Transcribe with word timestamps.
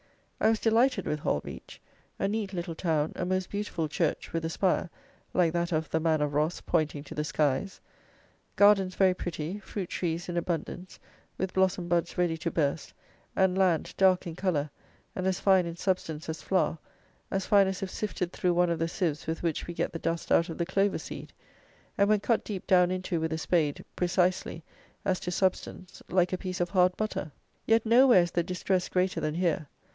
I 0.39 0.49
was 0.49 0.59
delighted 0.59 1.05
with 1.05 1.19
Holbeach; 1.19 1.79
a 2.17 2.27
neat 2.27 2.53
little 2.53 2.73
town; 2.73 3.11
a 3.15 3.23
most 3.23 3.51
beautiful 3.51 3.87
church 3.87 4.33
with 4.33 4.43
a 4.43 4.49
spire, 4.49 4.89
like 5.35 5.53
that 5.53 5.71
of 5.71 5.91
"the 5.91 5.99
man 5.99 6.21
of 6.21 6.33
Ross, 6.33 6.59
pointing 6.59 7.03
to 7.03 7.13
the 7.13 7.23
skies;" 7.23 7.79
gardens 8.55 8.95
very 8.95 9.13
pretty; 9.13 9.59
fruit 9.59 9.89
trees 9.91 10.27
in 10.27 10.37
abundance, 10.37 10.97
with 11.37 11.53
blossom 11.53 11.87
buds 11.87 12.17
ready 12.17 12.35
to 12.39 12.49
burst; 12.49 12.95
and 13.35 13.55
land, 13.55 13.93
dark 13.95 14.25
in 14.25 14.35
colour, 14.35 14.71
and 15.15 15.27
as 15.27 15.39
fine 15.39 15.67
in 15.67 15.75
substance 15.75 16.27
as 16.27 16.41
flour, 16.41 16.79
as 17.29 17.45
fine 17.45 17.67
as 17.67 17.83
if 17.83 17.91
sifted 17.91 18.33
through 18.33 18.55
one 18.55 18.71
of 18.71 18.79
the 18.79 18.87
sieves 18.87 19.27
with 19.27 19.43
which 19.43 19.67
we 19.67 19.73
get 19.75 19.93
the 19.93 19.99
dust 19.99 20.31
out 20.31 20.49
of 20.49 20.57
the 20.57 20.65
clover 20.65 20.97
seed; 20.97 21.31
and 21.95 22.09
when 22.09 22.19
cut 22.19 22.43
deep 22.43 22.65
down 22.65 22.89
into 22.89 23.19
with 23.19 23.31
a 23.31 23.37
spade, 23.37 23.85
precisely, 23.95 24.63
as 25.05 25.19
to 25.19 25.29
substance, 25.29 26.01
like 26.09 26.33
a 26.33 26.39
piece 26.39 26.59
of 26.59 26.71
hard 26.71 26.97
butter; 26.97 27.31
yet 27.67 27.85
nowhere 27.85 28.23
is 28.23 28.31
the 28.31 28.41
distress 28.41 28.89
greater 28.89 29.21
than 29.21 29.35
here. 29.35 29.67